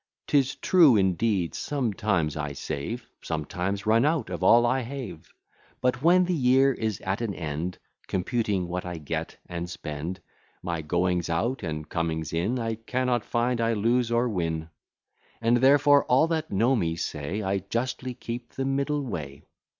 'Tis 0.25 0.55
true, 0.55 0.95
indeed, 0.97 1.53
sometimes 1.53 2.35
I 2.35 2.53
save, 2.53 3.07
Sometimes 3.21 3.85
run 3.85 4.03
out 4.03 4.31
of 4.31 4.41
all 4.43 4.65
I 4.65 4.79
have; 4.79 5.31
But, 5.79 6.01
when 6.01 6.25
the 6.25 6.33
year 6.33 6.73
is 6.73 6.99
at 7.01 7.21
an 7.21 7.35
end, 7.35 7.77
Computing 8.07 8.67
what 8.67 8.83
I 8.83 8.97
get 8.97 9.37
and 9.47 9.69
spend, 9.69 10.19
My 10.63 10.81
goings 10.81 11.29
out, 11.29 11.61
and 11.61 11.87
comings 11.87 12.33
in, 12.33 12.57
I 12.57 12.77
cannot 12.87 13.23
find 13.23 13.61
I 13.61 13.73
lose 13.73 14.11
or 14.11 14.27
win; 14.27 14.71
And 15.39 15.57
therefore 15.57 16.03
all 16.05 16.25
that 16.29 16.49
know 16.51 16.75
me 16.75 16.95
say, 16.95 17.43
I 17.43 17.59
justly 17.59 18.15
keep 18.15 18.53
the 18.55 18.65
middle 18.65 19.03
way. 19.03 19.43